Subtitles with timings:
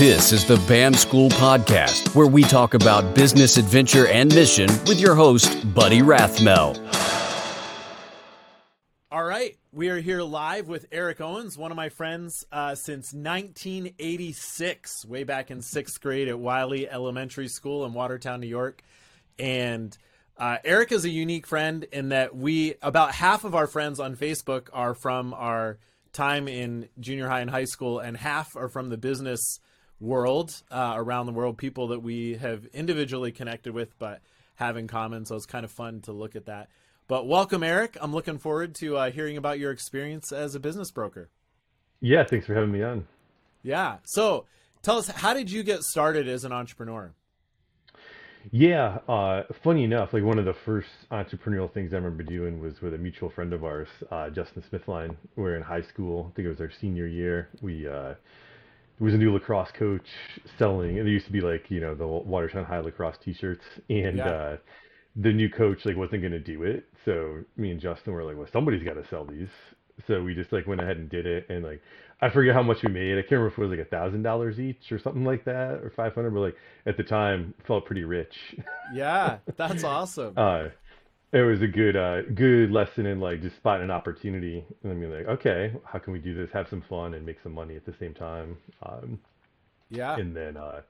[0.00, 4.98] This is the BAM School Podcast, where we talk about business adventure and mission with
[4.98, 6.78] your host, Buddy Rathmel.
[9.12, 13.12] All right, we are here live with Eric Owens, one of my friends uh, since
[13.12, 18.82] 1986, way back in sixth grade at Wiley Elementary School in Watertown, New York.
[19.38, 19.94] And
[20.38, 24.16] uh, Eric is a unique friend in that we, about half of our friends on
[24.16, 25.76] Facebook are from our
[26.14, 29.60] time in junior high and high school, and half are from the business
[30.00, 34.20] world uh, around the world, people that we have individually connected with but
[34.56, 35.24] have in common.
[35.26, 36.68] So it's kind of fun to look at that.
[37.06, 37.96] But welcome, Eric.
[38.00, 41.28] I'm looking forward to uh, hearing about your experience as a business broker.
[42.00, 43.06] Yeah, thanks for having me on.
[43.62, 43.96] Yeah.
[44.04, 44.46] So
[44.82, 47.12] tell us, how did you get started as an entrepreneur?
[48.52, 52.80] Yeah, uh, funny enough, like one of the first entrepreneurial things I remember doing was
[52.80, 55.14] with a mutual friend of ours, uh, Justin Smithline.
[55.36, 56.30] We were in high school.
[56.30, 57.48] I think it was our senior year.
[57.60, 58.14] We uh,
[59.00, 60.06] was a new lacrosse coach
[60.58, 60.98] selling.
[60.98, 64.28] And there used to be like you know the Watertown High lacrosse T-shirts, and Yeah.
[64.28, 64.56] uh,
[65.16, 66.84] the new coach like wasn't going to do it.
[67.04, 69.48] So me and Justin were like, well, somebody's got to sell these.
[70.06, 71.82] So we just like went ahead and did it, and like
[72.22, 73.18] I forget how much we made.
[73.18, 75.80] I can't remember if it was like a thousand dollars each or something like that,
[75.82, 76.30] or five hundred.
[76.30, 78.34] But like at the time, felt pretty rich.
[78.94, 80.34] Yeah, that's awesome.
[80.38, 80.68] uh,
[81.32, 85.00] it was a good uh, good lesson in like just spotting an opportunity and then
[85.00, 86.50] being like, okay, how can we do this?
[86.52, 88.56] Have some fun and make some money at the same time.
[88.82, 89.20] Um,
[89.90, 90.18] Yeah.
[90.18, 90.82] and then uh,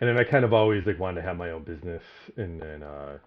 [0.00, 2.02] and then I kind of always like wanted to have my own business,
[2.36, 3.18] and then uh,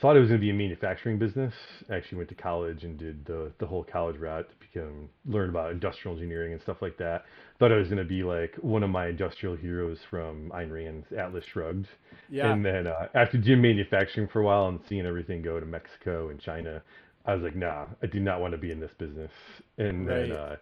[0.00, 1.52] thought it was going to be a manufacturing business.
[1.92, 5.70] Actually went to college and did the the whole college route to become learn about
[5.72, 7.24] industrial engineering and stuff like that.
[7.58, 11.06] Thought I was going to be like one of my industrial heroes from Ayn Rand's
[11.12, 11.86] Atlas Shrugged.
[12.28, 12.52] Yeah.
[12.52, 16.28] And then uh, after doing manufacturing for a while and seeing everything go to Mexico
[16.28, 16.82] and China,
[17.26, 19.30] I was like, nah, I do not want to be in this business.
[19.78, 20.32] And then Right.
[20.32, 20.56] uh,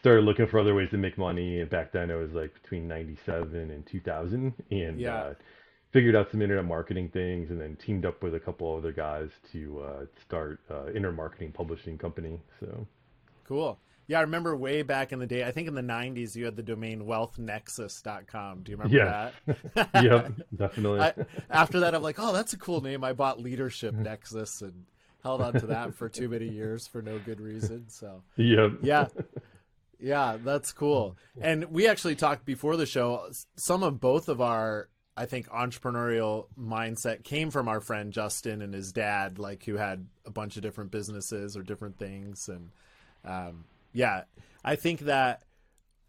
[0.00, 1.60] started looking for other ways to make money.
[1.60, 4.52] And back then, it was like between 97 and 2000.
[4.70, 5.14] And Yeah.
[5.14, 5.34] uh,
[5.94, 9.30] figured out some internet marketing things and then teamed up with a couple other guys
[9.52, 12.38] to uh, start uh, internet marketing publishing company.
[12.60, 12.86] So,
[13.48, 13.78] Cool.
[14.06, 16.56] Yeah, I remember way back in the day, I think in the 90s, you had
[16.56, 18.62] the domain wealthnexus.com.
[18.62, 19.30] Do you remember Yeah.
[19.74, 19.88] that?
[20.04, 21.00] yep, definitely.
[21.00, 21.12] I,
[21.48, 23.02] after that, I'm like, oh, that's a cool name.
[23.04, 24.84] I bought Leadership Nexus and
[25.22, 27.88] held on to that for too many years for no good reason.
[27.88, 28.72] So, yep.
[28.82, 29.06] yeah.
[29.98, 31.16] Yeah, that's cool.
[31.40, 33.30] And we actually talked before the show.
[33.56, 38.74] Some of both of our, I think, entrepreneurial mindset came from our friend Justin and
[38.74, 42.48] his dad, like who had a bunch of different businesses or different things.
[42.48, 42.70] And
[43.24, 44.24] um, yeah,
[44.64, 45.44] I think that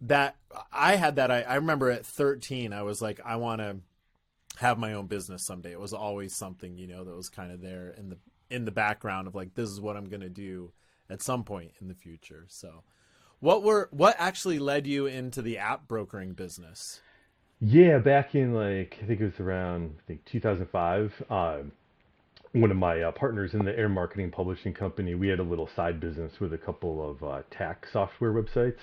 [0.01, 0.37] that
[0.71, 1.29] I had that.
[1.29, 3.77] I, I remember at 13, I was like, I want to
[4.57, 5.71] have my own business someday.
[5.71, 8.17] It was always something, you know, that was kind of there in the
[8.49, 10.71] in the background of like, this is what I'm going to do
[11.09, 12.45] at some point in the future.
[12.47, 12.83] So.
[13.41, 17.01] What were what actually led you into the app brokering business?
[17.59, 21.11] Yeah, back in like I think it was around I think 2005.
[21.29, 21.71] Um,
[22.53, 25.69] one of my uh, partners in the air marketing publishing company, we had a little
[25.75, 28.79] side business with a couple of uh, tax software websites.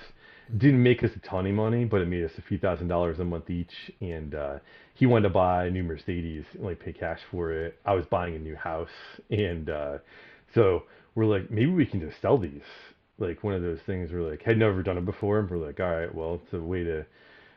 [0.59, 3.19] Didn't make us a ton of money, but it made us a few thousand dollars
[3.19, 3.93] a month each.
[4.01, 4.59] And uh,
[4.95, 7.79] he wanted to buy new Mercedes, and like pay cash for it.
[7.87, 8.91] I was buying a new house,
[9.31, 9.99] and uh,
[10.55, 10.85] so
[11.15, 12.63] we're like, maybe we can just sell these.
[13.19, 14.11] Like one of those things.
[14.13, 15.39] We're like, had never done it before.
[15.41, 17.07] and We're like, all right, well, it's a way to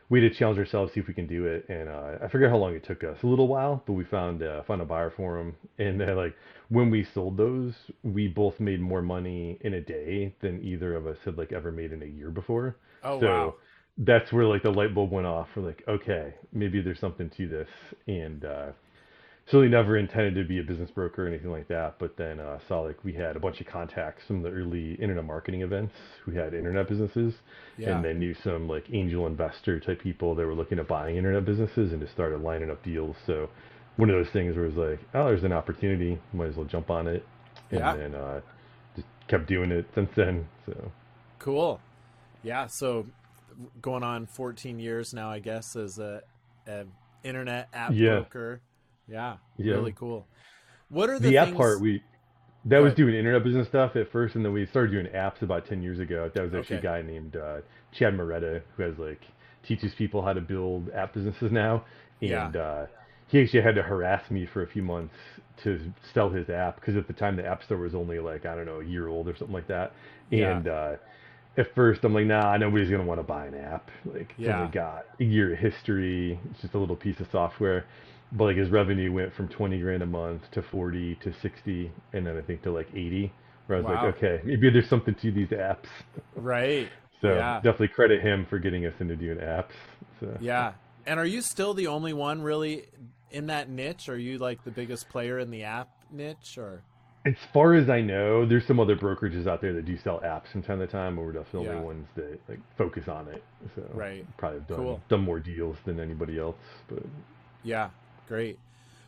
[0.08, 1.68] way to challenge ourselves, see if we can do it.
[1.68, 4.42] And uh, I forget how long it took us, a little while, but we found
[4.42, 5.56] uh, found a buyer for them.
[5.78, 6.34] And then like
[6.68, 11.06] when we sold those, we both made more money in a day than either of
[11.06, 12.76] us had like ever made in a year before.
[13.02, 13.54] Oh so wow.
[13.98, 15.48] that's where like the light bulb went off.
[15.56, 17.68] We're like, okay, maybe there's something to this.
[18.06, 18.66] And uh,
[19.46, 21.98] certainly never intended to be a business broker or anything like that.
[21.98, 25.24] But then uh, saw like we had a bunch of contacts from the early internet
[25.24, 27.34] marketing events who had internet businesses,
[27.78, 27.96] Yeah.
[27.96, 31.44] and then knew some like angel investor type people that were looking at buying internet
[31.44, 33.16] businesses and just started lining up deals.
[33.26, 33.48] So
[33.96, 36.66] one of those things where it was like, oh, there's an opportunity, might as well
[36.66, 37.24] jump on it.
[37.70, 37.96] And Yeah.
[37.96, 38.40] then uh,
[38.94, 40.48] just kept doing it since then.
[40.66, 40.92] So
[41.38, 41.80] Cool.
[42.42, 43.06] Yeah, so
[43.80, 46.22] going on 14 years now, I guess, as a,
[46.66, 46.84] a
[47.24, 48.16] internet app Yeah.
[48.20, 48.60] broker.
[49.08, 49.74] Yeah, Yeah.
[49.74, 50.26] really cool.
[50.88, 52.02] What are the, the, app things- part we
[52.64, 52.96] that Go was ahead.
[52.96, 56.00] doing internet business stuff at first and then we started doing apps about 10 years
[56.00, 56.86] ago that was actually Okay.
[56.88, 57.58] a guy named uh,
[57.92, 59.20] Chad Mureta who has like
[59.66, 61.84] teaches people how to build app businesses now
[62.20, 62.46] Yeah.
[62.46, 62.86] and uh,
[63.28, 65.14] he actually had to harass me for a few months
[65.62, 68.54] to sell his app because at the time the app store was only like i
[68.54, 69.92] don't know a year old or something like that
[70.30, 70.56] Yeah.
[70.56, 70.92] and uh,
[71.56, 74.68] at first i'm like nah nobody's going to want to buy an app like Yeah.
[74.72, 77.84] got a year of history it's just a little piece of software
[78.32, 82.26] but like his revenue went from 20 grand a month to 40 to 60 and
[82.26, 83.32] then i think to like 80
[83.66, 84.04] where i was Wow.
[84.06, 85.86] like okay maybe there's something to these apps
[86.34, 86.88] Right.
[87.22, 87.56] So Yeah.
[87.56, 89.72] definitely credit him for getting us into doing apps.
[90.20, 90.74] So Yeah.
[91.06, 92.84] And are you still the only one really
[93.30, 94.08] in that niche?
[94.08, 96.82] Are you like the biggest player in the app niche or
[97.24, 100.48] as far as I know, there's some other brokerages out there that do sell apps
[100.52, 101.80] from time to time, but we're definitely the Yeah.
[101.82, 103.42] ones that like focus on it.
[103.74, 104.24] So Right.
[104.36, 105.00] probably have done Cool.
[105.08, 106.56] done more deals than anybody else.
[106.88, 107.02] But
[107.64, 107.90] Yeah,
[108.26, 108.58] great.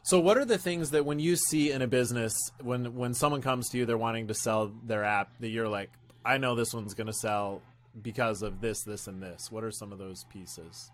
[0.03, 2.33] So what are the things that when you see in a business
[2.63, 5.91] when when someone comes to you they're wanting to sell their app that you're like,
[6.25, 7.61] I know this one's going to sell
[8.01, 9.51] because of this this and this.
[9.51, 10.91] What are some of those pieces?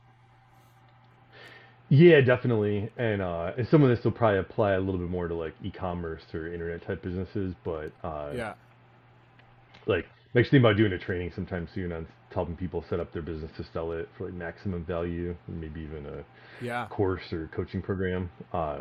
[1.91, 2.91] Yeah, definitely.
[2.97, 5.55] And uh, and some of this will probably apply a little bit more to like
[5.63, 8.55] e-commerce or internet type businesses, but uh, Yeah.
[9.87, 13.23] like I'm thinking about doing a training sometime soon on helping people set up their
[13.23, 16.25] business to sell it for like maximum value, and maybe even a
[16.65, 16.87] Yeah.
[16.89, 18.31] course or coaching program.
[18.53, 18.81] Uh,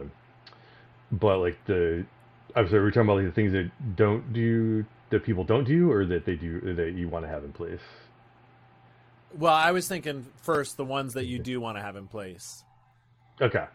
[1.12, 2.06] but like the,
[2.56, 5.92] I'm sorry, we're talking about like the things that don't do that people don't do,
[5.92, 7.80] or that they do that you want to have in place.
[9.38, 12.64] Well, I was thinking first the ones that you do want to have in place.
[13.42, 13.66] Okay.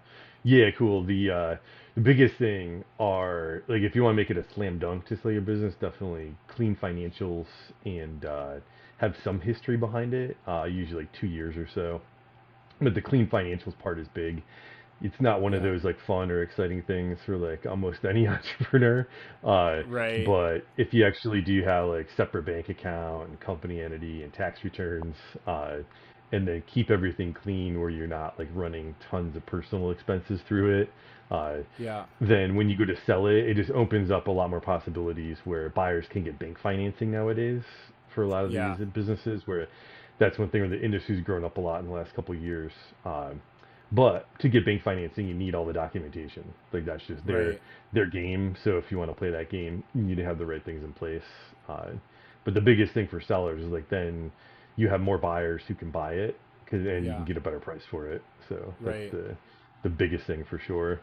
[0.43, 1.05] Yeah, cool.
[1.05, 1.57] The uh
[1.99, 5.17] the biggest thing are like if you want to make it a slam dunk to
[5.21, 7.47] sell your business, definitely clean financials
[7.85, 8.55] and uh
[8.99, 10.37] have some history behind it.
[10.47, 12.01] Uh usually like two years or so.
[12.81, 14.43] But the clean financials part is big.
[15.01, 19.09] It's not one of those like fun or exciting things for like almost any entrepreneur.
[19.45, 20.25] Uh Right.
[20.25, 24.63] but if you actually do have like separate bank account and company entity and tax
[24.65, 25.17] returns,
[25.49, 25.79] uh,
[26.33, 30.81] and then keep everything clean where you're not like running tons of personal expenses through
[30.83, 30.91] it,
[31.31, 32.05] uh, Yeah.
[32.21, 35.39] then when you go to sell it, it just opens up a lot more possibilities
[35.45, 37.63] where buyers can get bank financing nowadays
[38.15, 38.77] for a lot of Yeah.
[38.77, 39.47] these businesses.
[39.47, 39.69] Where
[40.19, 42.43] that's one thing where the industry's grown up a lot in the last couple of
[42.43, 42.73] years.
[43.05, 43.41] Um,
[43.91, 46.45] but to get bank financing, you need all the documentation.
[46.73, 47.61] Like that's just their Right.
[47.93, 48.55] their game.
[48.65, 50.85] So if you want to play that game, you need to have the right things
[50.85, 51.23] in place.
[51.69, 51.93] Uh,
[52.45, 54.31] but the biggest thing for sellers is like then
[54.79, 57.61] you have more buyers who can buy it, 'cause- and you can get a better
[57.61, 58.23] price for it.
[58.49, 59.11] So that's Right.
[59.11, 59.37] the
[59.83, 60.99] the biggest thing for sure.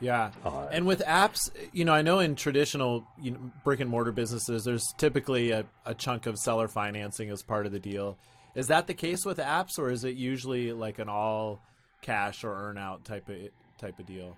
[0.00, 0.30] Yeah.
[0.44, 4.12] Uh, And with apps, you know, I know in traditional you know, brick and mortar
[4.12, 8.16] businesses, there's typically a, a chunk of seller financing as part of the deal.
[8.54, 11.60] Is that the case with apps, or is it usually like an all
[12.02, 13.36] cash or earn out type of
[13.78, 14.36] type of deal?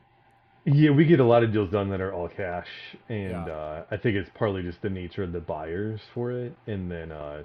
[0.65, 2.69] Yeah, we get a lot of deals done that are all cash,
[3.11, 3.53] and Yeah.
[3.55, 7.13] uh, I think it's partly just the nature of the buyers for it, and then,
[7.13, 7.43] uh,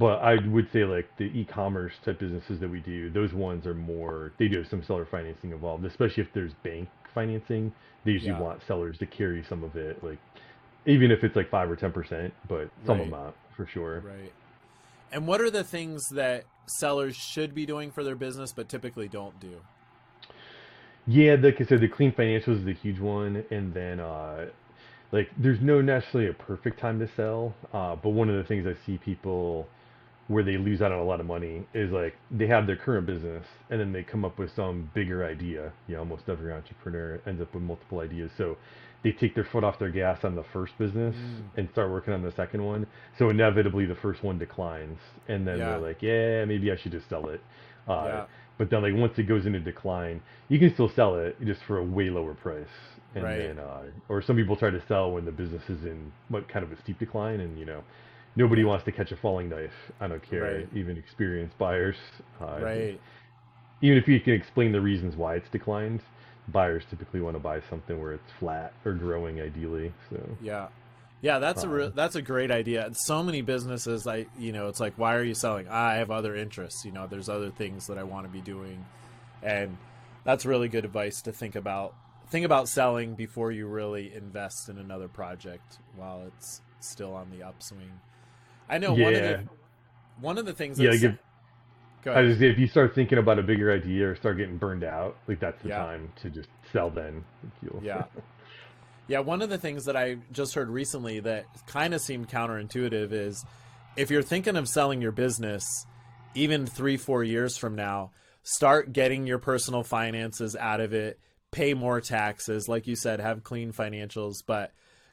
[0.00, 3.74] but I would say like the e-commerce type businesses that we do, those ones are
[3.74, 7.72] more they do have some seller financing involved, especially if there's bank financing.
[8.04, 8.40] They usually Yeah.
[8.40, 10.18] want sellers to carry some of it, like
[10.86, 13.08] even if it's like five or ten percent, but some Right.
[13.08, 14.02] amount for sure.
[14.06, 14.32] Right.
[15.12, 19.08] And what are the things that sellers should be doing for their business but typically
[19.08, 19.60] don't do?
[21.06, 24.46] Yeah, like I said, the clean financials is a huge one, and then uh,
[25.12, 28.66] like there's no necessarily a perfect time to sell, uh, but one of the things
[28.66, 29.66] I see people
[30.30, 33.04] where they lose out on a lot of money is like they have their current
[33.04, 35.72] business and then they come up with some bigger idea.
[35.88, 38.56] You know, almost every entrepreneur ends up with multiple ideas, so
[39.02, 41.42] they take their foot off their gas on the first business Mm.
[41.56, 42.86] and start working on the second one.
[43.18, 45.64] So inevitably, the first one declines, and then Yeah.
[45.70, 47.40] they're like, "Yeah, maybe I should just sell it."
[47.88, 48.24] Uh, Yeah.
[48.58, 51.78] But then, like once it goes into decline, you can still sell it just for
[51.78, 52.68] a way lower price.
[53.14, 53.38] And Right.
[53.38, 56.62] then, uh, or some people try to sell when the business is in what kind
[56.62, 57.82] of a steep decline, and you know,
[58.36, 59.90] nobody wants to catch a falling knife.
[60.00, 60.68] I don't care, Right.
[60.74, 61.96] even experienced buyers.
[62.40, 63.00] Uh, Right.
[63.82, 66.02] Even if you can explain the reasons why it's declined,
[66.48, 69.92] buyers typically want to buy something where it's flat or growing, ideally.
[70.10, 70.20] So.
[70.42, 70.68] Yeah.
[71.22, 72.86] Yeah, that's a Um, re- that's a great idea.
[72.86, 75.66] And so many businesses, I you know, it's like, why are you selling?
[75.68, 76.84] Ah, I have other interests.
[76.84, 78.86] You know, there's other things that I want to be doing,
[79.42, 79.76] and
[80.24, 81.94] that's really good advice to think about.
[82.28, 87.42] Think about selling before you really invest in another project while it's still on the
[87.42, 88.00] upswing.
[88.70, 89.32] I know one of Yeah.
[89.36, 89.48] the
[90.20, 90.78] one of the things.
[90.78, 91.18] Yeah, That's, like if-
[92.04, 94.84] go I just if you start thinking about a bigger idea or start getting burned
[94.84, 95.78] out, like that's the Yeah.
[95.78, 96.88] time to just sell.
[96.90, 97.24] Then
[97.82, 98.04] Yeah.
[99.08, 103.10] Yeah, one of the things that I just heard recently that kind of seemed counterintuitive
[103.10, 103.44] is
[103.96, 105.64] if you're thinking of selling your business,
[106.36, 108.12] even three, four years from now,
[108.44, 111.18] start getting your personal finances out of it,
[111.50, 112.68] pay more taxes.
[112.68, 114.70] Like you said, have clean financials, but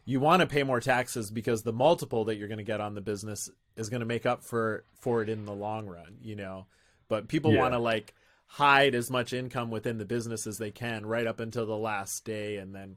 [0.08, 2.96] you want to pay more taxes because the multiple that you're going to get on
[2.96, 6.36] the business is going to make up for for it in the long run, you
[6.36, 6.66] know.
[7.10, 7.60] But people Yeah.
[7.60, 8.16] want to like
[8.48, 12.24] hide as much income within the business as they can right up until the last
[12.24, 12.96] day and then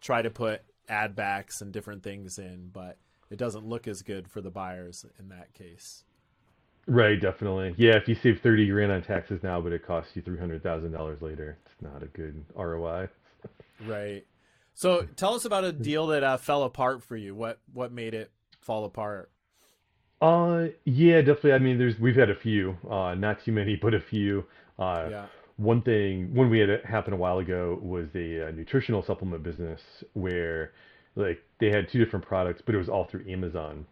[0.00, 4.28] try to put ad backs and different things in, but it doesn't look as good
[4.28, 6.04] for the buyers in that case.
[6.86, 7.74] Right, definitely.
[7.78, 10.62] Yeah, if you save thirty grand on taxes now, but it costs you three hundred
[10.62, 13.08] thousand dollars later, it's not a good ROI.
[13.78, 14.26] Right.
[14.74, 17.34] So tell us about a deal that uh, fell apart for you.
[17.34, 19.30] What what made it fall apart?
[20.20, 21.52] Uh, yeah, definitely.
[21.52, 24.44] I mean, there's we've had a few, uh, not too many, but a few.
[24.78, 25.28] Uh, Yeah.
[25.56, 29.42] one thing, one we had it happen a while ago was the uh nutritional supplement
[29.42, 29.80] business
[30.14, 30.72] where,
[31.14, 33.86] like, they had two different products, but it was all through Amazon,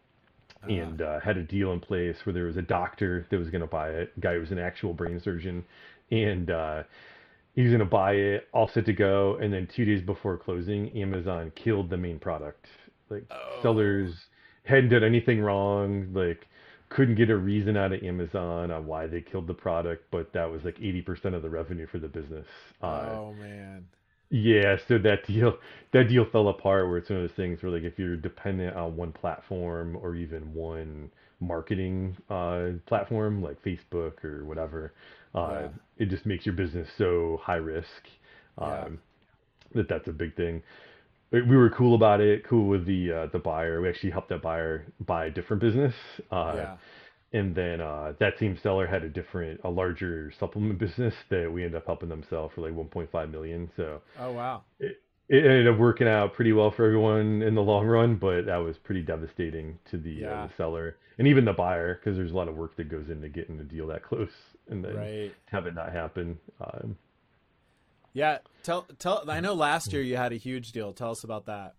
[0.62, 3.50] Uh, and uh, had a deal in place where there was a doctor that was
[3.50, 5.64] going to buy it, a guy who was an actual brain surgeon,
[6.12, 6.82] and uh,
[7.54, 10.36] he was going to buy it, all set to go, and then two days before
[10.36, 12.66] closing, Amazon killed the main product.
[13.08, 13.60] Like oh.
[13.62, 14.14] sellers
[14.64, 16.46] hadn't done anything wrong, like
[16.90, 20.50] couldn't get a reason out of Amazon on why they killed the product, but that
[20.50, 22.46] was like 80% of the revenue for the business.
[22.82, 23.86] Uh, Oh man.
[24.30, 25.58] yeah, so that deal
[25.92, 28.76] that deal fell apart where it's one of those things where like if you're dependent
[28.76, 34.92] on one platform or even one marketing uh, platform like Facebook or whatever,
[35.34, 35.68] uh, Yeah.
[35.98, 38.08] it just makes your business so high risk
[38.60, 38.84] Yeah.
[38.84, 38.98] um,
[39.74, 40.62] that that's a big thing.
[41.32, 43.80] We we were cool about it, cool with the uh, the buyer.
[43.80, 45.94] We actually helped that buyer buy a different business.
[46.30, 46.76] Uh, Yeah.
[47.32, 51.64] and then uh, that same seller had a different, a larger supplement business that we
[51.64, 53.70] ended up helping them sell for like 1.5 million.
[53.76, 54.64] So Oh wow.
[54.80, 58.46] it, it ended up working out pretty well for everyone in the long run, but
[58.46, 62.32] that was pretty devastating to the uh, the seller and even the buyer because there's
[62.32, 64.30] a lot of work that goes into getting a deal that close
[64.70, 65.36] and then Right.
[65.46, 66.38] have it not happen.
[66.60, 66.96] Um,
[68.12, 68.38] Yeah.
[68.62, 69.28] Tell tell.
[69.30, 70.92] I know last year you had a huge deal.
[70.92, 71.76] Tell us about that.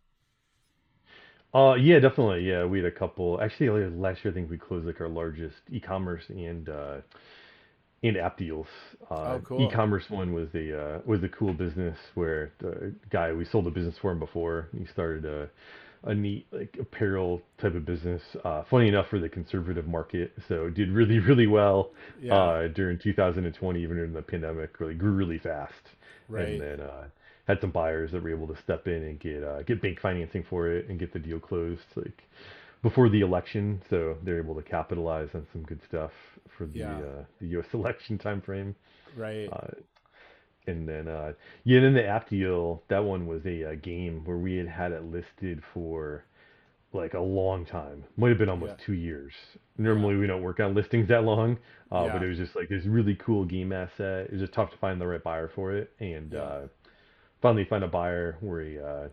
[1.53, 2.47] uh, yeah, definitely.
[2.47, 3.39] Yeah, we had a couple.
[3.41, 6.97] Actually, last year I think we closed like our largest e-commerce and uh,
[8.03, 8.67] and app deals.
[9.09, 9.67] Uh, Oh cool.
[9.67, 13.71] e-commerce one was the uh, was a cool business where the guy we sold a
[13.71, 14.69] business for him before.
[14.77, 15.49] He started a
[16.03, 18.21] a neat like apparel type of business.
[18.43, 21.91] Uh, funny enough for the conservative market, so did really really well
[22.21, 22.33] Yeah.
[22.35, 24.79] uh, during 2020, even during the pandemic.
[24.79, 25.73] Really grew really fast,
[26.27, 26.47] right.
[26.49, 27.03] and then uh,
[27.47, 30.43] had some buyers that were able to step in and get uh, get bank financing
[30.49, 32.23] for it and get the deal closed like
[32.81, 33.81] before the election.
[33.89, 36.11] So they're able to capitalize on some good stuff
[36.57, 36.97] for the Yeah.
[36.97, 37.67] uh, the U.S.
[37.73, 38.73] election timeframe.
[39.15, 39.49] Right.
[40.67, 44.23] And then, uh, yeah, and then the app deal, that one was a, uh game
[44.25, 46.23] where we had had it listed for
[46.93, 48.03] like a long time.
[48.17, 48.53] Might have been Yeah.
[48.53, 49.33] almost two years.
[49.77, 49.85] Yeah.
[49.85, 51.57] Normally we don't work on listings that long,
[51.91, 52.23] uh, but Yeah.
[52.23, 54.25] it was just like this really cool game asset.
[54.25, 56.39] It was just tough to find the right buyer for it, and Yeah.
[56.41, 56.67] uh,
[57.41, 59.07] finally found a buyer where he uh,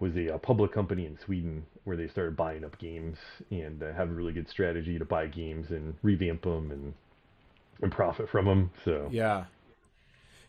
[0.00, 3.18] was a, uh public company in Sweden where they started buying up games
[3.50, 6.94] and uh, have a really good strategy to buy games and revamp them and
[7.82, 8.70] and profit from them.
[8.84, 9.44] So Yeah.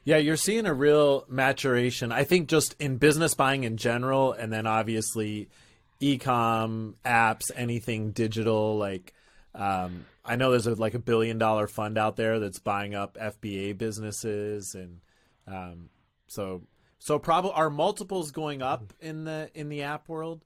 [0.03, 2.11] Yeah, you're seeing a real maturation.
[2.11, 5.49] I think just in business buying in general, and then obviously
[5.99, 8.77] e-com apps, anything digital.
[8.77, 9.13] Like,
[9.53, 13.17] um, I know there's a, like a billion dollar fund out there that's buying up
[13.17, 14.99] FBA businesses, and
[15.47, 15.89] um,
[16.27, 16.63] so
[16.97, 20.41] so probably are multiples going up in the in the app world.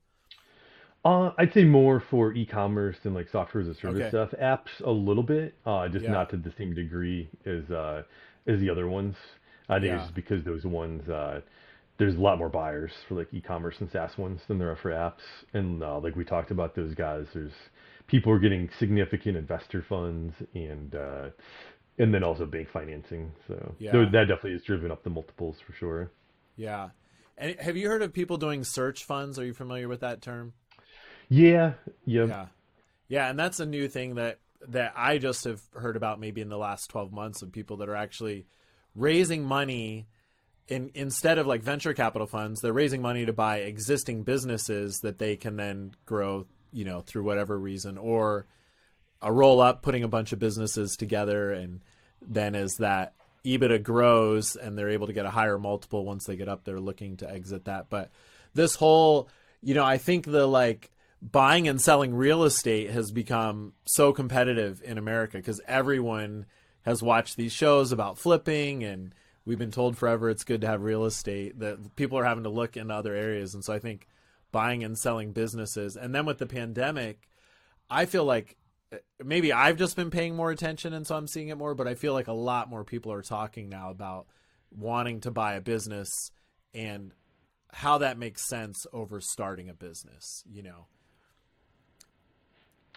[1.05, 4.09] Uh, I'd say more for e-commerce and like software as a service Okay.
[4.09, 4.31] stuff.
[4.41, 6.11] Apps a little bit, uh, just Yeah.
[6.11, 8.03] not to the same degree as uh,
[8.47, 9.15] as the other ones.
[9.73, 10.05] I think it's Yeah.
[10.05, 11.41] just because those ones, uh,
[11.97, 14.91] there's a lot more buyers for like e-commerce and SaaS ones than there are for
[14.91, 15.21] apps.
[15.53, 17.51] And uh, like we talked about those guys, there's
[18.07, 21.29] people are getting significant investor funds and uh,
[21.99, 23.31] and then also bank financing.
[23.47, 23.91] So Yeah.
[23.91, 26.11] that definitely has driven up the multiples for sure.
[26.55, 26.89] Yeah.
[27.37, 29.39] And have you heard of people doing search funds?
[29.39, 30.53] Are you familiar with that term?
[31.29, 31.73] Yeah,
[32.05, 32.45] yeah, Yeah.
[33.07, 34.39] Yeah, and that's a new thing that
[34.69, 37.89] that I just have heard about maybe in the last 12 months of people that
[37.89, 38.45] are actually
[38.95, 40.07] raising money
[40.67, 45.19] in instead of like venture capital funds, they're raising money to buy existing businesses that
[45.19, 48.45] they can then grow, you know, through whatever reason or
[49.21, 51.81] a roll up putting a bunch of businesses together and
[52.21, 53.13] then as that
[53.45, 56.79] EBITDA grows and they're able to get a higher multiple once they get up they're
[56.79, 57.89] looking to exit that.
[57.89, 58.09] But
[58.53, 59.29] this whole
[59.61, 64.81] you know I think the like buying and selling real estate has become so competitive
[64.83, 66.45] in America cuz everyone
[66.83, 69.13] has watched these shows about flipping and
[69.45, 72.49] we've been told forever it's good to have real estate that people are having to
[72.49, 74.07] look in other areas and so I think
[74.51, 77.27] buying and selling businesses and then with the pandemic
[77.89, 78.57] I feel like
[78.91, 81.87] uh, maybe I've just been paying more attention and so I'm seeing it more, but
[81.87, 84.27] I feel like a lot more people are talking now about
[84.71, 86.31] wanting to buy a business
[86.73, 87.11] and
[87.71, 90.85] how that makes sense over starting a business, you know.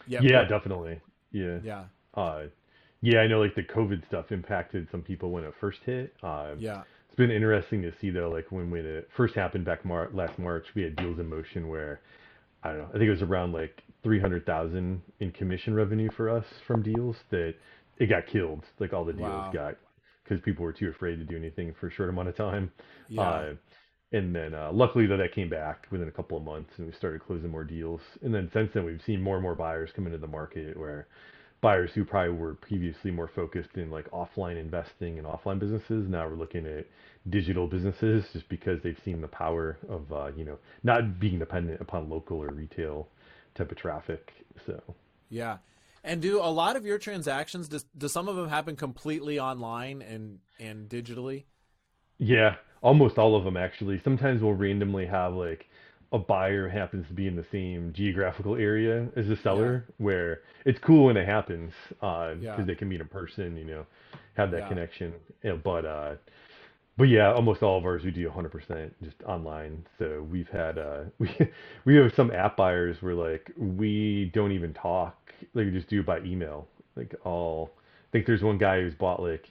[0.07, 0.21] Yeah.
[0.23, 1.00] yeah, definitely.
[1.33, 1.59] Yeah.
[1.62, 1.85] yeah.
[2.14, 2.45] Uh,
[3.07, 6.13] yeah, I know like the COVID stuff impacted some people when it first hit.
[6.25, 6.83] Uh, Yeah.
[7.07, 10.37] it's been interesting to see though, like when, when it first happened back Mar- last
[10.41, 12.01] March, we had deals in motion where
[12.65, 16.45] I don't know, I think it was around like 300,000 in commission revenue for us
[16.67, 17.55] from deals that
[17.99, 18.65] it got killed.
[18.81, 19.51] Like all the deals Wow.
[19.55, 19.77] got
[20.25, 22.73] because people were too afraid to do anything for a short amount of time.
[23.09, 23.21] Yeah.
[23.23, 23.55] Uh,
[24.11, 26.93] and then uh, luckily though that came back within a couple of months and we
[26.95, 28.01] started closing more deals.
[28.23, 31.07] And then since then we've seen more and more buyers come into the market where
[31.61, 36.29] buyers who probably were previously more focused in like offline investing and offline businesses now
[36.29, 36.87] we're looking at
[37.31, 41.81] digital businesses just because they've seen the power of uh, you know not being dependent
[41.81, 43.09] upon local or retail
[43.55, 44.33] type of traffic.
[44.67, 44.81] So
[45.29, 45.59] yeah.
[46.05, 50.03] And do a lot of your transactions do, do some of them happen completely online
[50.03, 51.45] and and digitally?
[52.19, 54.01] Yeah, almost all of them actually.
[54.05, 55.69] Sometimes we'll randomly have like
[56.13, 59.93] a buyer happens to be in the same geographical area as the seller, yeah.
[59.99, 62.63] where it's cool when it happens because uh, yeah.
[62.65, 63.87] they can meet in person, you know,
[64.35, 64.69] have that yeah.
[64.69, 65.13] connection.
[65.65, 66.15] but uh,
[66.97, 69.85] but yeah, almost all of ours we do 100% just online.
[69.99, 71.31] So we've had uh, we
[71.85, 75.17] we have some app buyers where like we don't even talk,
[75.55, 76.67] like we just do it by email.
[76.97, 79.51] Like all, I think there's one guy who's bought like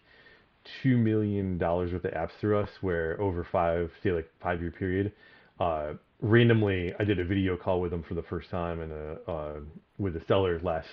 [0.81, 4.71] two million dollars worth of apps through us, where over five say like five year
[4.71, 5.11] period,
[5.59, 9.53] uh, randomly I did a video call with them for the first time and uh,
[9.97, 10.87] with a seller last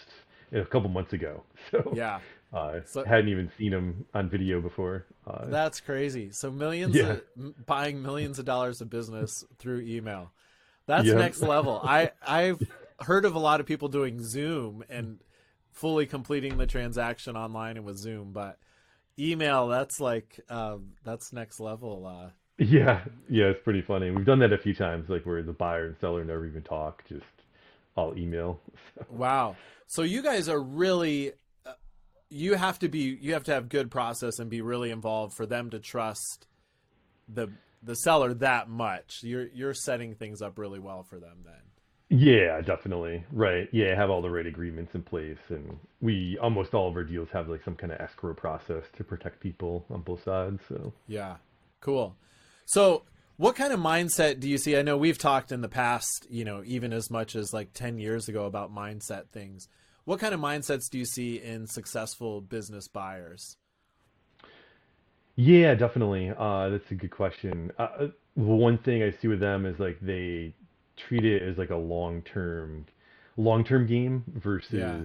[0.53, 1.43] a couple months ago.
[1.71, 2.19] So yeah,
[2.53, 5.07] uh, so, hadn't even seen him on video before.
[5.27, 6.31] Uh, that's crazy.
[6.33, 7.19] So millions, yeah.
[7.37, 10.33] of, buying millions of dollars of business through email.
[10.87, 11.15] That's yeah.
[11.15, 11.81] next level.
[11.83, 12.61] I I've
[13.01, 15.21] heard of a lot of people doing Zoom and
[15.71, 18.59] fully completing the transaction online and with Zoom, but
[19.19, 22.33] email that's like uh, that's next level.
[22.61, 24.11] Uh, yeah, yeah, it's pretty funny.
[24.11, 27.03] We've done that a few times, like where the buyer and seller never even talk,
[27.09, 27.25] just
[27.97, 28.61] all email.
[29.11, 29.57] Wow.
[29.87, 31.33] So you guys are really
[32.33, 35.45] you have to be you have to have good process and be really involved for
[35.45, 36.47] them to trust
[37.29, 37.49] the
[37.83, 39.21] the seller that much.
[39.23, 42.19] You're you're setting things up really well for them then.
[42.19, 43.25] Yeah, definitely.
[43.33, 43.69] Right.
[43.73, 47.29] Yeah, have all the right agreements in place and we almost all of our deals
[47.33, 50.93] have like some kind of escrow process to protect people on both sides, so.
[51.07, 51.37] Yeah.
[51.81, 52.17] Cool.
[52.65, 53.05] So,
[53.37, 54.77] what kind of mindset do you see?
[54.77, 57.99] I know we've talked in the past, you know, even as much as like 10
[57.99, 59.69] years ago about mindset things
[60.05, 63.57] what kind of mindsets do you see in successful business buyers?
[65.37, 66.33] Yeah, definitely.
[66.37, 67.71] Uh, that's a good question.
[67.79, 70.55] Uh, uh one thing I see with them is like they
[70.97, 72.87] treat it as like a long term,
[73.37, 75.03] long term game versus yeah.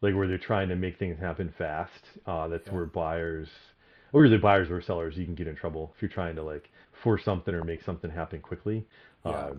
[0.00, 2.04] like where they're trying to make things happen fast.
[2.26, 2.74] Uh, that's yeah.
[2.74, 3.48] where buyers,
[4.12, 6.70] or really buyers or sellers, you can get in trouble if you're trying to like
[7.02, 8.86] force something or make something happen quickly.
[9.24, 9.32] Yeah.
[9.32, 9.54] Uh,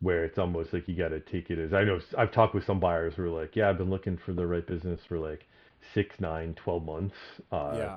[0.00, 2.66] where it's almost like you got to take it as I know I've talked with
[2.66, 5.46] some buyers who are like, yeah, I've been looking for the right business for like
[5.94, 7.14] six, nine, 12 months.
[7.50, 7.96] Uh, yeah.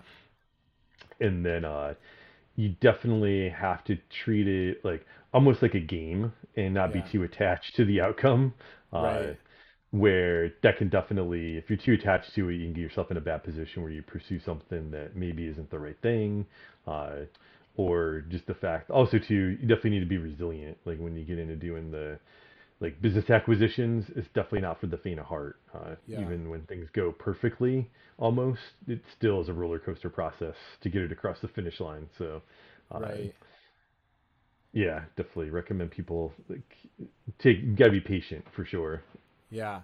[1.19, 1.95] And then uh,
[2.55, 7.01] you definitely have to treat it like almost like a game and not yeah.
[7.01, 8.53] be too attached to the outcome.
[8.93, 9.37] Uh, right.
[9.91, 13.17] Where that can definitely, if you're too attached to it, you can get yourself in
[13.17, 16.45] a bad position where you pursue something that maybe isn't the right thing.
[17.79, 21.23] Or just the fact also too you definitely need to be resilient like when you
[21.23, 22.19] get into doing the
[22.81, 26.19] like business acquisitions it's definitely not for the faint of heart uh, yeah.
[26.19, 31.01] even when things go perfectly almost it still is a roller coaster process to get
[31.03, 32.41] it across the finish line so
[32.93, 33.33] uh, right.
[34.73, 36.75] yeah definitely recommend people like
[37.41, 39.01] take gotta be patient for sure
[39.49, 39.79] yeah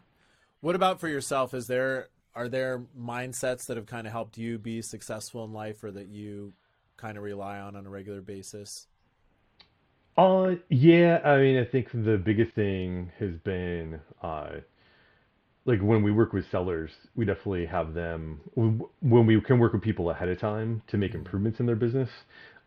[0.60, 4.58] what about for yourself is there are there mindsets that have kind of helped you
[4.58, 6.52] be successful in life or that you
[6.98, 8.88] kind of rely on on a regular basis?
[10.18, 11.20] Uh, yeah.
[11.26, 14.62] I mean, I think the biggest thing has been uh,
[15.66, 19.82] like when we work with sellers, we definitely have them when we can work with
[19.82, 21.20] people ahead of time to make mm-hmm.
[21.20, 22.10] improvements in their business.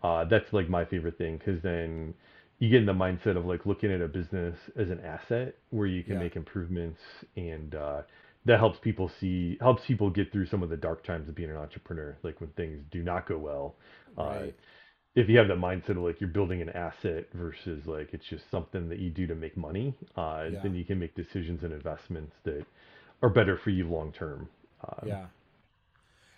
[0.03, 2.13] Uh, that's like my favorite thing because then
[2.59, 5.87] you get in the mindset of like looking at a business as an asset where
[5.87, 6.21] you can yeah.
[6.21, 7.01] make improvements
[7.37, 8.03] and uh,
[8.49, 11.51] that helps people see helps people get through some of the dark times of being
[11.51, 13.77] an entrepreneur like when things do not go well
[14.17, 14.49] uh, right.
[14.49, 14.53] uh,
[15.15, 18.51] if you have that mindset of like you're building an asset versus like it's just
[18.51, 20.61] something that you do to make money uh, yeah.
[20.63, 22.65] then you can make decisions and investments that
[23.23, 24.49] are better for you long term
[24.83, 25.27] uh, yeah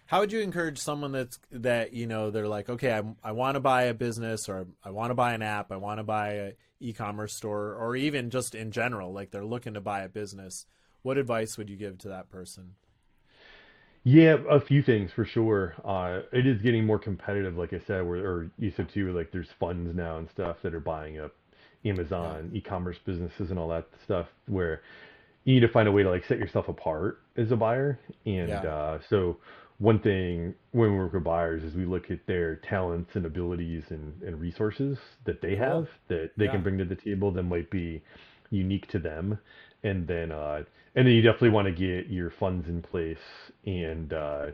[0.07, 3.55] how would you encourage someone that's that you know they're like okay i, I want
[3.55, 6.33] to buy a business or i want to buy an app i want to buy
[6.33, 10.66] a e-commerce store or even just in general like they're looking to buy a business
[11.02, 12.74] what advice would you give to that person?
[14.02, 15.74] Yeah, a few things for sure.
[15.84, 19.30] Uh, it is getting more competitive, like I said, where or you said too, like
[19.30, 21.32] there's funds now and stuff that are buying up
[21.84, 22.58] Amazon, yeah.
[22.58, 24.26] e-commerce businesses, and all that stuff.
[24.46, 24.80] Where
[25.44, 27.98] you need to find a way to like set yourself apart as a buyer.
[28.24, 28.62] And yeah.
[28.62, 29.36] uh, so
[29.78, 33.84] one thing when we work with buyers is we look at their talents and abilities
[33.90, 36.52] and, and resources that they have that they yeah.
[36.52, 38.02] can bring to the table that might be
[38.50, 39.38] unique to them
[39.83, 40.62] and then uh,
[40.95, 43.16] and then you definitely want to get your funds in place
[43.64, 44.47] and uh,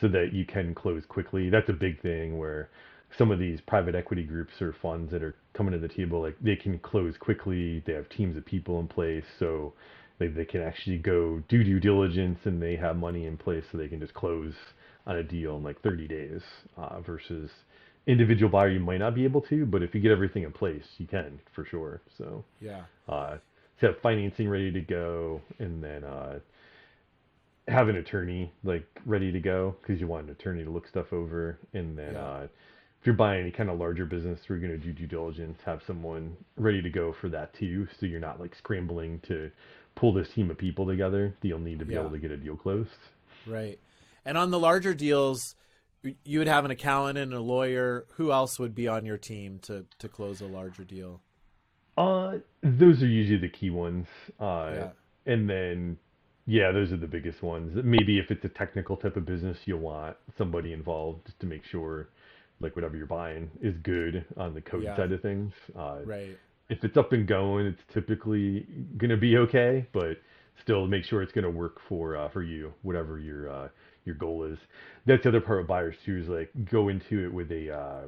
[0.00, 1.50] so that you can close quickly.
[1.50, 2.70] That's a big thing where
[3.16, 6.36] some of these private equity groups or funds that are coming to the table, like
[6.40, 7.82] they can close quickly.
[7.86, 9.72] They have teams of people in place, so
[10.18, 13.78] they, they can actually go do due diligence and they have money in place so
[13.78, 14.54] they can just close
[15.06, 16.40] on a deal in like 30 days
[16.76, 17.50] uh, versus
[18.06, 20.84] individual buyer you might not be able to but if you get everything in place
[20.98, 23.36] you can for sure so yeah uh,
[23.80, 26.38] to have financing ready to go and then uh,
[27.68, 31.12] have an attorney like ready to go because you want an attorney to look stuff
[31.12, 32.24] over and then Yeah.
[32.24, 32.46] uh,
[33.00, 35.80] if you're buying any kind of larger business we're going to do due diligence have
[35.86, 39.50] someone ready to go for that too so you're not like scrambling to
[39.94, 42.00] pull this team of people together that you'll need to be Yeah.
[42.00, 42.90] able to get a deal closed
[43.46, 43.78] right
[44.24, 45.54] and on the larger deals
[46.24, 49.58] you would have an accountant and a lawyer who else would be on your team
[49.60, 51.22] to to close a larger deal
[51.96, 54.06] Uh, those are usually the key ones.
[54.40, 54.88] Uh, Yeah.
[55.26, 55.96] and then,
[56.46, 57.72] yeah, those are the biggest ones.
[57.84, 61.64] Maybe if it's a technical type of business, you'll want somebody involved just to make
[61.64, 62.08] sure,
[62.60, 64.96] like whatever you're buying is good on the code Yeah.
[64.96, 65.52] side of things.
[65.76, 70.18] Uh, right if it's up and going, it's typically gonna be okay, but
[70.62, 73.68] still make sure it's gonna work for uh, for you, whatever your uh,
[74.04, 74.58] your goal is.
[75.06, 78.02] That's the other part of buyers too, is like go into it with a uh,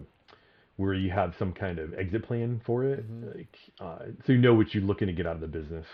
[0.77, 4.55] where you have some kind of exit plan for it, like uh, so you know
[4.55, 5.87] what you're looking to get out of the business.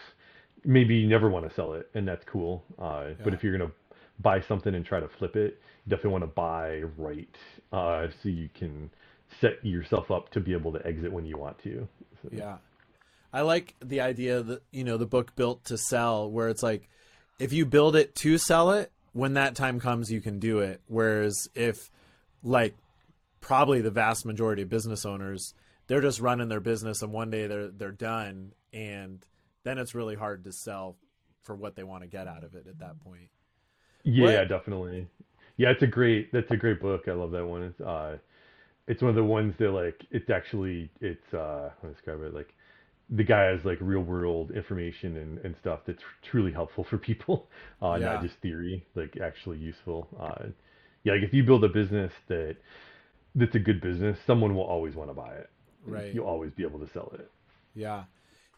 [0.64, 2.64] Maybe you never want to sell it, and that's cool.
[2.78, 3.72] Uh, But if you're gonna
[4.20, 7.34] buy something and try to flip it, you definitely want to buy right,
[7.72, 8.90] uh, so you can
[9.40, 11.88] set yourself up to be able to exit when you want to.
[12.22, 12.58] So- Yeah.
[13.32, 16.88] I like the idea that, you know, the book built to sell, where it's like,
[17.38, 20.82] if you build it to sell it, when that time comes, you can do it.
[20.86, 21.90] Whereas if,
[22.44, 22.74] like,
[23.42, 25.52] probably the vast majority of business owners,
[25.88, 28.52] they're just running their business and one day they're, they're done.
[28.72, 29.22] And
[29.64, 30.96] then it's really hard to sell
[31.42, 33.28] for what they want to get out of it at that point.
[34.04, 35.08] Yeah, What- definitely.
[35.58, 37.02] Yeah, it's a great that's a great book.
[37.08, 37.62] I love that one.
[37.62, 38.16] It's uh
[38.88, 42.32] it's one of the ones that like it's actually it's uh how to describe it
[42.34, 42.54] like
[43.10, 47.48] the guy has like real world information and, and stuff that's truly helpful for people.
[47.82, 48.14] Uh Yeah.
[48.14, 50.08] not just theory, like actually useful.
[50.18, 50.46] Uh
[51.04, 52.56] yeah, like if you build a business that
[53.34, 55.50] that's a good business, someone will always want to buy it.
[55.84, 56.14] Right.
[56.14, 57.30] You'll always be able to sell it.
[57.74, 58.04] Yeah.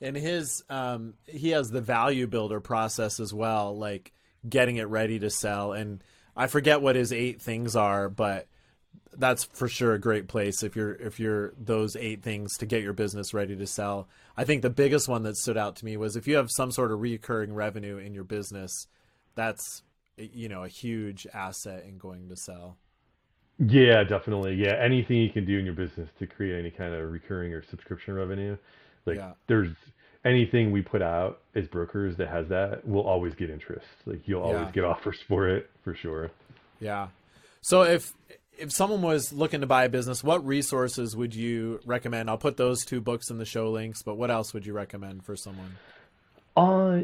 [0.00, 4.12] And his um he has the value builder process as well, like
[4.48, 6.02] getting it ready to sell and
[6.36, 8.48] I forget what his eight things are, but
[9.16, 12.82] that's for sure a great place if you're if you're those eight things to get
[12.82, 14.08] your business ready to sell.
[14.36, 16.72] I think the biggest one that stood out to me was if you have some
[16.72, 18.86] sort of recurring revenue in your business,
[19.34, 19.82] that's
[20.16, 22.76] you know a huge asset in going to sell.
[23.58, 24.54] Yeah, definitely.
[24.54, 27.62] Yeah, anything you can do in your business to create any kind of recurring or
[27.62, 28.56] subscription revenue.
[29.06, 29.32] Like Yeah.
[29.46, 29.70] there's
[30.24, 33.86] anything we put out as brokers that has that will always get interest.
[34.06, 34.70] Like you'll always Yeah.
[34.72, 36.30] get offers for it for sure.
[36.80, 37.08] Yeah.
[37.60, 38.12] So if
[38.56, 42.30] if someone was looking to buy a business, what resources would you recommend?
[42.30, 45.24] I'll put those two books in the show links, but what else would you recommend
[45.24, 45.76] for someone?
[46.56, 47.02] Uh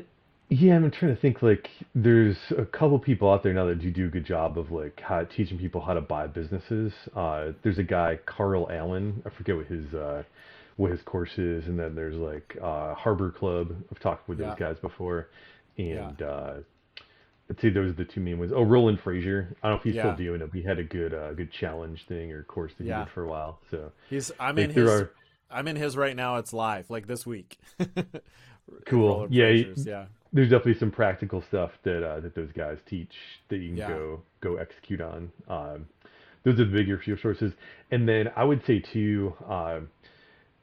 [0.50, 3.90] yeah, I'm trying to think like there's a couple people out there now that do
[3.90, 6.92] do a good job of like how, teaching people how to buy businesses.
[7.14, 10.24] Uh there's a guy Carl Allen, I forget what his uh
[10.76, 13.74] what his course is, and then there's like uh Harbor Club.
[13.92, 14.50] I've talked with Yeah.
[14.50, 15.28] those guys before.
[15.78, 16.52] And uh
[17.48, 18.52] I'd say those are the two main ones.
[18.54, 19.56] Oh, Roland Frazier.
[19.62, 20.02] I don't know if he's Yeah.
[20.14, 20.50] still doing it.
[20.52, 23.04] He had a good uh, good challenge thing or course that he Yeah.
[23.04, 23.60] did for a while.
[23.70, 25.10] So He's I'm Like, in there his are-
[25.50, 26.36] I'm in his right now.
[26.36, 27.56] It's live, like this week.
[28.86, 29.26] Cool.
[29.30, 33.12] Yeah, he- yeah, there's definitely some practical stuff that uh, that those guys teach
[33.48, 33.88] that you can Yeah.
[33.88, 35.30] go go execute on.
[35.48, 35.86] Um,
[36.44, 37.52] those are the bigger few sources,
[37.90, 39.88] and then I would say too, um,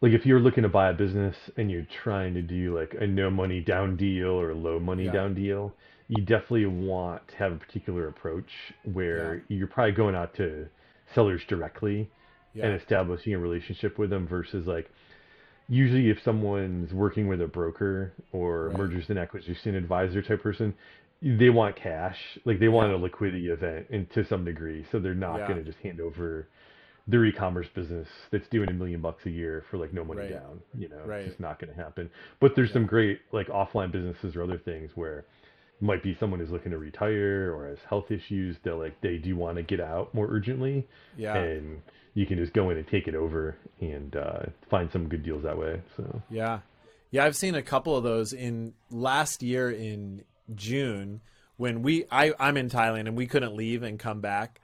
[0.01, 3.05] like if you're looking to buy a business and you're trying to do like a
[3.05, 5.11] no money down deal or a low money Yeah.
[5.11, 5.73] down deal,
[6.07, 8.49] you definitely want to have a particular approach
[8.85, 10.67] where you're probably going out to
[11.13, 12.09] sellers directly
[12.63, 14.89] and establishing a relationship with them versus like
[15.69, 18.77] usually if someone's working with a broker or Right.
[18.77, 20.73] mergers and acquisition advisor type person
[21.21, 25.13] they want cash like they want a liquidity event and to some degree so they're
[25.15, 25.47] not Yeah.
[25.47, 26.47] going to just hand over
[27.07, 30.29] their e-commerce business that's doing a million bucks a year for like no money Right.
[30.31, 31.19] down you know Right.
[31.21, 34.57] it's just not going to happen but there's some great like offline businesses or other
[34.59, 35.25] things where it
[35.83, 39.35] might be someone who's looking to retire or has health issues that like they do
[39.35, 41.81] want to get out more urgently yeah, and
[42.17, 44.39] you can just go in and take it over and uh,
[44.71, 45.79] find some good deals that way.
[45.95, 46.61] So yeah,
[47.11, 47.23] yeah.
[47.23, 50.23] I've seen a couple of those in last year in
[50.55, 51.21] June
[51.57, 54.59] when we I I'm in Thailand and we couldn't leave and come back,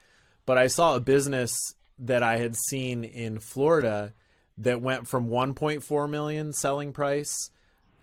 [0.47, 1.55] but I saw a business
[1.99, 4.15] that I had seen in Florida
[4.57, 7.51] that went from 1.4 million selling price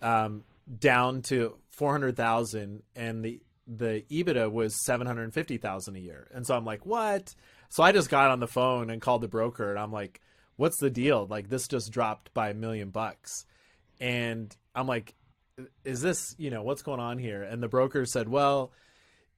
[0.01, 0.45] um,
[0.79, 6.27] down to 400,000 and the the EBITDA was 750,000 a year.
[6.33, 7.35] And so I'm like, "What?"
[7.71, 10.21] So I just got on the phone and called the broker, and I'm like,
[10.57, 11.25] "What's the deal?
[11.25, 13.45] Like this just dropped by a million bucks,"
[13.99, 15.15] and I'm like,
[15.83, 18.71] "Is this you know what's going on here?" And the broker said, "Well."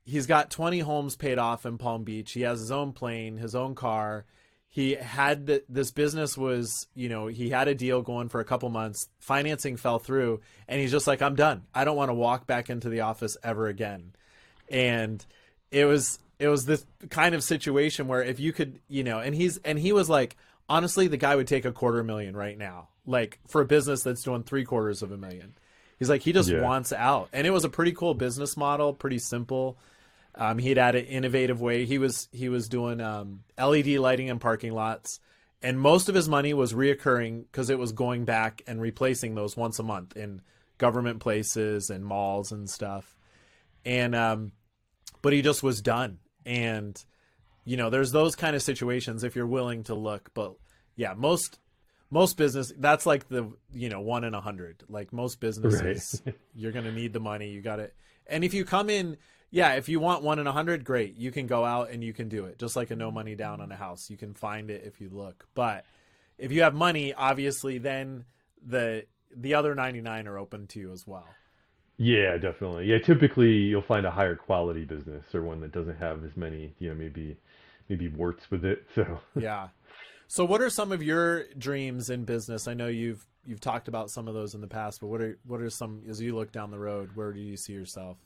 [0.05, 2.33] He's got 20 homes paid off in Palm Beach.
[2.33, 4.25] He has his own plane, his own car
[4.73, 8.45] he had the, this business was you know he had a deal going for a
[8.45, 12.15] couple months financing fell through and he's just like i'm done i don't want to
[12.15, 14.13] walk back into the office ever again
[14.69, 15.27] and
[15.69, 19.33] it was it was this kind of situation where if you could you know and
[19.35, 20.35] he's and he was like
[20.69, 24.23] honestly the guy would take a quarter million right now like for a business that's
[24.23, 25.53] doing three quarters of a million
[25.99, 26.61] he's like he just Yeah.
[26.61, 29.77] wants out and it was a pretty cool business model pretty simple
[30.35, 31.85] um, he'd had an innovative way.
[31.85, 35.19] He was he was doing um, LED lighting in parking lots,
[35.61, 39.55] and most of his money was reoccurring because it was going back and replacing those
[39.55, 40.41] once a month in
[40.79, 43.15] government places and malls and stuff.
[43.85, 44.53] And um,
[45.21, 46.17] but he just was done.
[46.45, 46.97] And
[47.65, 50.31] you know, there's those kind of situations if you're willing to look.
[50.33, 50.55] But
[50.95, 51.59] yeah, most
[52.09, 54.83] most business that's like the you know one in a hundred.
[54.87, 56.21] Like most businesses,
[56.55, 57.49] you're gonna need the money.
[57.49, 57.95] You got it.
[58.27, 59.17] And if you come in,
[59.49, 61.15] yeah, if you want one in a hundred, great.
[61.17, 62.59] You can go out and you can do it.
[62.59, 65.09] Just like a no money down on a house, you can find it if you
[65.11, 65.47] look.
[65.53, 65.85] But
[66.37, 68.25] if you have money, obviously, then
[68.65, 71.27] the the other ninety nine are open to you as well.
[72.03, 72.87] Yeah, definitely.
[72.87, 76.73] Yeah, typically you'll find a higher quality business or one that doesn't have as many,
[76.79, 77.37] you know, maybe
[77.87, 78.85] maybe warts with it.
[78.93, 79.69] So yeah.
[80.27, 82.67] So what are some of your dreams in business?
[82.67, 85.37] I know you've you've talked about some of those in the past, but what are
[85.47, 88.17] what are some as you look down the road, where do you see yourself?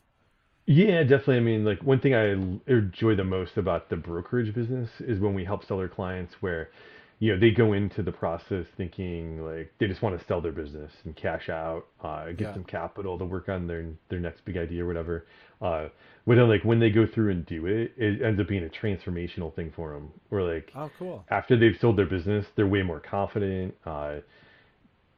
[0.66, 1.38] Yeah, definitely.
[1.38, 2.32] I mean, like one thing I
[2.68, 6.72] enjoy the most about the brokerage business is when we help seller clients where,
[7.20, 10.52] you know, they go into the process thinking like they just want to sell their
[10.52, 12.54] business and cash out, uh, get Yeah.
[12.54, 15.26] some capital to work on their their next big idea or whatever.
[15.60, 15.88] Uh,
[16.28, 18.70] but then like when they go through and do it, it ends up being a
[18.70, 20.12] transformational thing for them.
[20.30, 21.26] or like Oh, cool.
[21.30, 23.74] after they've sold their business, they're way more confident.
[23.86, 24.18] Uh,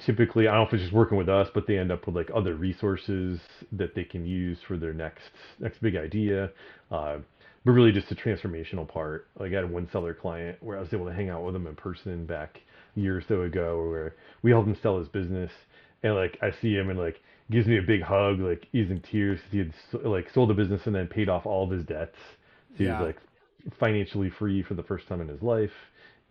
[0.06, 2.16] typically, I don't know if it's just working with us, but they end up with
[2.16, 3.42] like other resources
[3.74, 6.52] that they can use for their next next big idea.
[7.65, 9.28] Uh, but really, just the transformational part.
[9.39, 11.67] Like I had one seller client where I was able to hang out with him
[11.67, 12.62] in person back
[12.95, 15.52] a year or so ago, where we helped him sell his business,
[16.04, 19.02] and like I see him and like gives me a big hug, like he's in
[19.02, 22.17] tears he had like sold the business and then paid off all of his debts.
[22.78, 22.93] So Yeah.
[22.98, 23.17] he's like
[23.80, 25.72] financially free for the first time in his life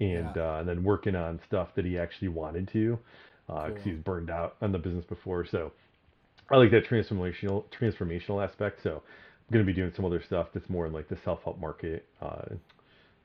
[0.01, 0.43] and Yeah.
[0.57, 2.99] uh, and then working on stuff that he actually wanted to
[3.47, 3.83] because Cool.
[3.85, 5.73] he was burned out on the business before so
[6.51, 9.03] i like that transformational transformational aspect so
[9.53, 12.43] going to be doing some other stuff that's more in like the self-help market uh,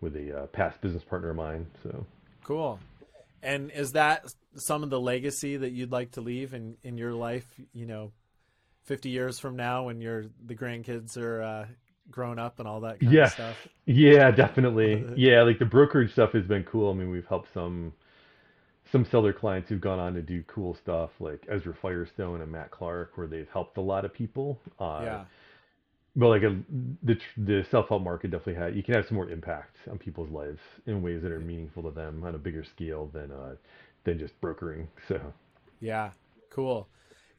[0.02, 2.06] with a uh, past business partner of mine so
[2.44, 2.80] Cool.
[3.42, 7.14] And is that some of the legacy that you'd like to leave in, in your
[7.14, 8.12] life, you know,
[8.84, 11.66] 50 years from now when you're the grandkids are uh,
[12.12, 13.24] grown up and all that kind Yeah.
[13.24, 13.68] of stuff?
[13.86, 17.92] yeah definitely yeah like the brokerage stuff has been cool i mean we've helped some
[18.92, 22.72] some seller clients who've gone on to do cool stuff like ezra firestone and matt
[22.72, 25.24] clark where they've helped a lot of people uh, yeah.
[26.16, 26.56] But like a,
[27.04, 30.30] the the self help market definitely had you can have some more impact on people's
[30.30, 33.56] lives in ways that are meaningful to them on a bigger scale than uh,
[34.04, 34.88] than just brokering.
[35.08, 35.20] So
[35.80, 36.12] Yeah,
[36.50, 36.88] cool.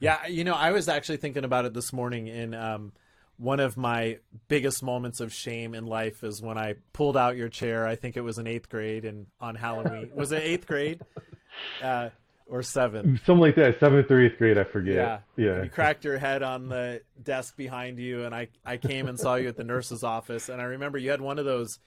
[0.01, 2.27] Yeah, you know, I was actually thinking about it this morning.
[2.27, 2.93] In um,
[3.37, 7.49] one of my biggest moments of shame in life is when I pulled out your
[7.49, 7.87] chair.
[7.87, 11.01] I think it was in eighth grade, and on Halloween was it eighth grade
[11.83, 12.11] uh,
[12.47, 13.25] or seventh?
[13.25, 14.95] something like that, seventh or eighth grade, I forget.
[14.95, 19.07] Yeah, yeah, You cracked your head on the desk behind you, and I I came
[19.09, 21.79] and saw you at the nurse's office, and I remember you had one of those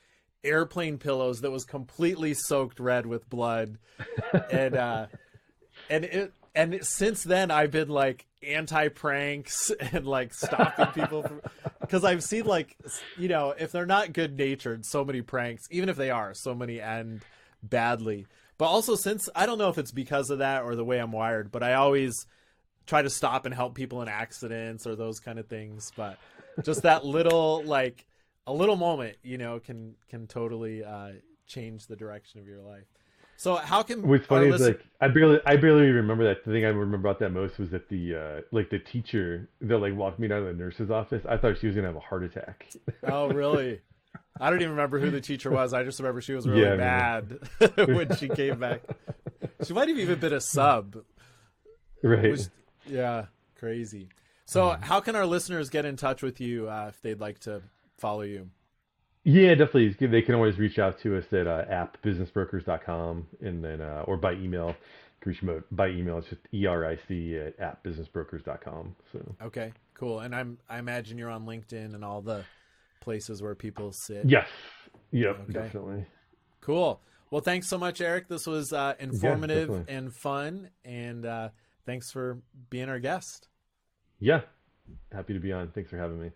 [0.44, 3.78] airplane pillows that was completely soaked red with blood,
[4.52, 5.08] and uh,
[5.90, 11.30] and it and since then I've been like anti pranks and like stopping people
[11.82, 12.76] because I've seen like
[13.18, 16.54] you know if they're not good natured, so many pranks, even if they are, so
[16.54, 17.24] many end
[17.62, 18.28] badly.
[18.58, 21.12] But also since I don't know if it's because of that or the way I'm
[21.12, 22.26] wired, but I always
[22.86, 25.92] try to stop and help people in accidents or those kind of things.
[25.96, 26.18] But
[26.64, 28.06] just that little like
[28.48, 31.12] a little moment, you know, can can totally uh,
[31.46, 32.88] change the direction of your life.
[33.40, 36.44] So how can What's funny is like I barely I barely remember that.
[36.44, 39.78] The thing I remember about that most was that the uh, like the teacher that
[39.78, 41.24] like walked me down to the nurse's office.
[41.30, 42.68] I thought she was gonna have a heart attack.
[43.04, 43.82] Oh, really?
[44.40, 45.74] I don't even remember who the teacher was.
[45.74, 47.40] I just remember she was really Yeah, mad
[47.76, 48.82] when she came back.
[49.64, 50.98] She might have even been a sub.
[52.04, 52.32] right.
[52.32, 52.42] Which,
[52.86, 53.26] yeah,
[53.58, 54.10] crazy.
[54.46, 57.62] So, how can our listeners get in touch with you uh, if they'd like to
[57.98, 58.50] follow you?
[59.24, 60.08] Yeah, definitely.
[60.08, 64.34] They can always reach out to us at uh, appbusinessbrokers.com and then uh, or by
[64.34, 64.68] email.
[64.70, 66.20] You can reach by email.
[66.20, 68.96] It's just eric at appbusinessbrokers.com.
[69.12, 70.20] So Okay, cool.
[70.20, 72.46] And I'm I imagine you're on LinkedIn and all the
[73.00, 74.26] places where people sit.
[74.26, 74.48] yes,
[75.12, 75.54] Yep, Okay.
[75.54, 76.06] definitely.
[76.62, 77.00] Cool.
[77.32, 78.28] Well, thanks so much, Eric.
[78.28, 79.94] This was uh, informative definitely.
[79.96, 81.50] and fun, and uh,
[81.86, 83.48] thanks for being our guest.
[84.20, 84.42] Yeah,
[85.12, 85.70] happy to be on.
[85.72, 86.32] Thanks for having me.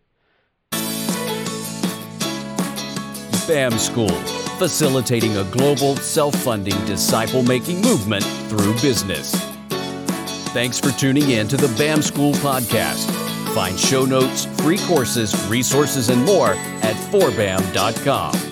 [3.47, 4.09] BAM School,
[4.59, 9.33] facilitating a global, self funding, disciple making movement through business.
[10.53, 13.09] Thanks for tuning in to the BAM School podcast.
[13.53, 18.50] Find show notes, free courses, resources, and more at 4bam.com.